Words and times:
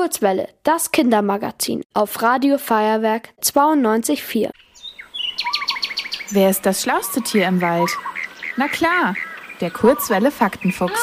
Kurzwelle, 0.00 0.48
das 0.62 0.92
Kindermagazin 0.92 1.82
auf 1.92 2.22
Radio 2.22 2.56
Feuerwerk 2.56 3.34
92.4. 3.42 4.48
Wer 6.30 6.48
ist 6.48 6.64
das 6.64 6.80
schlauste 6.80 7.20
Tier 7.20 7.46
im 7.46 7.60
Wald? 7.60 7.90
Na 8.56 8.66
klar, 8.68 9.14
der 9.60 9.70
Kurzwelle 9.70 10.30
Faktenfuchs. 10.30 10.98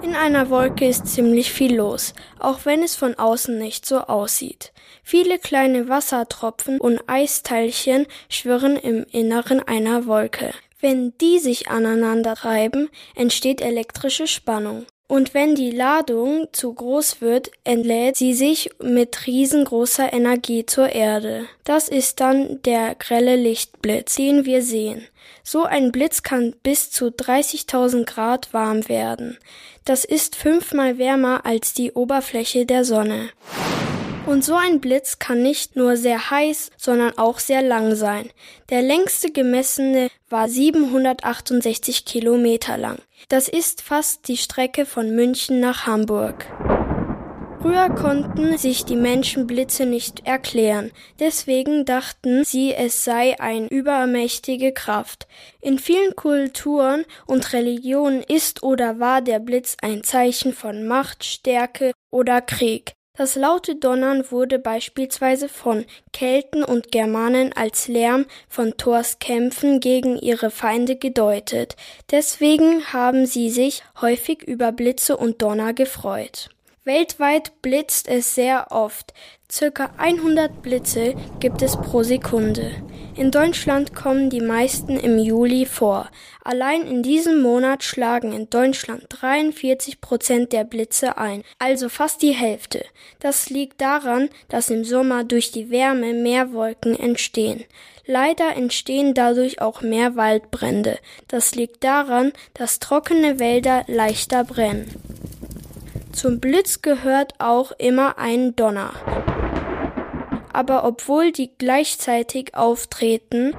In 0.00 0.16
einer 0.16 0.48
Wolke 0.48 0.88
ist 0.88 1.06
ziemlich 1.08 1.52
viel 1.52 1.76
los, 1.76 2.14
auch 2.38 2.60
wenn 2.64 2.82
es 2.82 2.96
von 2.96 3.14
außen 3.14 3.58
nicht 3.58 3.84
so 3.84 4.00
aussieht. 4.00 4.72
Viele 5.02 5.38
kleine 5.38 5.90
Wassertropfen 5.90 6.80
und 6.80 6.98
Eisteilchen 7.06 8.06
schwirren 8.30 8.78
im 8.78 9.04
Inneren 9.10 9.60
einer 9.60 10.06
Wolke. 10.06 10.54
Wenn 10.80 11.12
die 11.20 11.40
sich 11.40 11.68
aneinander 11.68 12.34
reiben, 12.44 12.88
entsteht 13.16 13.60
elektrische 13.60 14.28
Spannung. 14.28 14.86
Und 15.10 15.32
wenn 15.32 15.54
die 15.54 15.70
Ladung 15.70 16.48
zu 16.52 16.72
groß 16.74 17.22
wird, 17.22 17.50
entlädt 17.64 18.16
sie 18.16 18.34
sich 18.34 18.70
mit 18.80 19.26
riesengroßer 19.26 20.12
Energie 20.12 20.66
zur 20.66 20.90
Erde. 20.90 21.48
Das 21.64 21.88
ist 21.88 22.20
dann 22.20 22.60
der 22.62 22.94
grelle 22.94 23.34
Lichtblitz, 23.34 24.16
den 24.16 24.44
wir 24.44 24.62
sehen. 24.62 25.02
So 25.42 25.64
ein 25.64 25.92
Blitz 25.92 26.22
kann 26.22 26.54
bis 26.62 26.90
zu 26.90 27.06
30.000 27.06 28.04
Grad 28.04 28.52
warm 28.52 28.86
werden. 28.88 29.38
Das 29.86 30.04
ist 30.04 30.36
fünfmal 30.36 30.98
wärmer 30.98 31.46
als 31.46 31.72
die 31.72 31.92
Oberfläche 31.92 32.66
der 32.66 32.84
Sonne. 32.84 33.30
Und 34.28 34.44
so 34.44 34.56
ein 34.56 34.78
Blitz 34.80 35.18
kann 35.18 35.42
nicht 35.42 35.74
nur 35.74 35.96
sehr 35.96 36.30
heiß, 36.30 36.70
sondern 36.76 37.16
auch 37.16 37.38
sehr 37.38 37.62
lang 37.62 37.94
sein. 37.94 38.28
Der 38.68 38.82
längste 38.82 39.30
gemessene 39.32 40.10
war 40.28 40.50
768 40.50 42.04
Kilometer 42.04 42.76
lang. 42.76 42.98
Das 43.30 43.48
ist 43.48 43.80
fast 43.80 44.28
die 44.28 44.36
Strecke 44.36 44.84
von 44.84 45.14
München 45.14 45.60
nach 45.60 45.86
Hamburg. 45.86 46.44
Früher 47.62 47.88
konnten 47.88 48.58
sich 48.58 48.84
die 48.84 48.96
Menschen 48.96 49.46
Blitze 49.46 49.86
nicht 49.86 50.26
erklären, 50.26 50.92
deswegen 51.18 51.86
dachten 51.86 52.44
sie, 52.44 52.74
es 52.74 53.04
sei 53.04 53.40
eine 53.40 53.68
übermächtige 53.68 54.72
Kraft. 54.72 55.26
In 55.62 55.78
vielen 55.78 56.14
Kulturen 56.16 57.06
und 57.24 57.54
Religionen 57.54 58.22
ist 58.22 58.62
oder 58.62 59.00
war 59.00 59.22
der 59.22 59.38
Blitz 59.38 59.78
ein 59.80 60.04
Zeichen 60.04 60.52
von 60.52 60.86
Macht, 60.86 61.24
Stärke 61.24 61.92
oder 62.10 62.42
Krieg. 62.42 62.97
Das 63.18 63.34
laute 63.34 63.74
Donnern 63.74 64.30
wurde 64.30 64.60
beispielsweise 64.60 65.48
von 65.48 65.84
Kelten 66.12 66.62
und 66.62 66.92
Germanen 66.92 67.52
als 67.52 67.88
Lärm 67.88 68.26
von 68.48 68.76
Thors 68.76 69.18
Kämpfen 69.18 69.80
gegen 69.80 70.16
ihre 70.16 70.52
Feinde 70.52 70.94
gedeutet. 70.94 71.74
Deswegen 72.12 72.92
haben 72.92 73.26
sie 73.26 73.50
sich 73.50 73.82
häufig 74.00 74.44
über 74.44 74.70
Blitze 74.70 75.16
und 75.16 75.42
Donner 75.42 75.72
gefreut. 75.72 76.48
Weltweit 76.88 77.60
blitzt 77.60 78.08
es 78.08 78.34
sehr 78.34 78.68
oft. 78.70 79.12
Circa 79.52 79.90
100 79.98 80.62
Blitze 80.62 81.14
gibt 81.38 81.60
es 81.60 81.76
pro 81.76 82.02
Sekunde. 82.02 82.70
In 83.14 83.30
Deutschland 83.30 83.94
kommen 83.94 84.30
die 84.30 84.40
meisten 84.40 84.96
im 84.96 85.18
Juli 85.18 85.66
vor. 85.66 86.08
Allein 86.42 86.86
in 86.86 87.02
diesem 87.02 87.42
Monat 87.42 87.84
schlagen 87.84 88.32
in 88.32 88.48
Deutschland 88.48 89.04
43 89.10 90.00
Prozent 90.00 90.54
der 90.54 90.64
Blitze 90.64 91.18
ein, 91.18 91.44
also 91.58 91.90
fast 91.90 92.22
die 92.22 92.32
Hälfte. 92.32 92.86
Das 93.20 93.50
liegt 93.50 93.82
daran, 93.82 94.30
dass 94.48 94.70
im 94.70 94.82
Sommer 94.82 95.24
durch 95.24 95.50
die 95.50 95.68
Wärme 95.68 96.14
mehr 96.14 96.54
Wolken 96.54 96.98
entstehen. 96.98 97.66
Leider 98.06 98.56
entstehen 98.56 99.12
dadurch 99.12 99.60
auch 99.60 99.82
mehr 99.82 100.16
Waldbrände. 100.16 100.98
Das 101.26 101.54
liegt 101.54 101.84
daran, 101.84 102.32
dass 102.54 102.78
trockene 102.78 103.38
Wälder 103.38 103.84
leichter 103.88 104.44
brennen. 104.44 104.86
Zum 106.18 106.40
Blitz 106.40 106.82
gehört 106.82 107.34
auch 107.38 107.72
immer 107.78 108.18
ein 108.18 108.56
Donner 108.56 108.92
aber 110.58 110.84
obwohl 110.84 111.30
die 111.30 111.52
gleichzeitig 111.56 112.56
auftreten, 112.56 113.56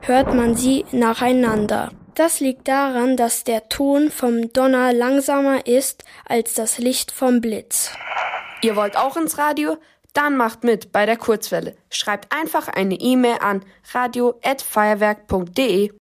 hört 0.00 0.34
man 0.34 0.56
sie 0.56 0.84
nacheinander. 0.90 1.92
Das 2.16 2.40
liegt 2.40 2.66
daran, 2.66 3.16
dass 3.16 3.44
der 3.44 3.68
Ton 3.68 4.10
vom 4.10 4.52
Donner 4.52 4.92
langsamer 4.92 5.68
ist 5.68 6.02
als 6.26 6.54
das 6.54 6.78
Licht 6.78 7.12
vom 7.12 7.40
Blitz. 7.40 7.92
Ihr 8.60 8.74
wollt 8.74 8.96
auch 8.96 9.16
ins 9.16 9.38
Radio? 9.38 9.76
Dann 10.12 10.36
macht 10.36 10.64
mit 10.64 10.90
bei 10.90 11.06
der 11.06 11.16
Kurzwelle. 11.16 11.76
Schreibt 11.90 12.34
einfach 12.34 12.66
eine 12.66 12.96
E-Mail 12.96 13.36
an 13.40 13.64
radio@feuerwerk.de. 13.94 15.92